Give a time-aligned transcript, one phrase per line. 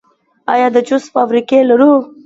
[0.53, 1.91] آیا د جوس فابریکې لرو؟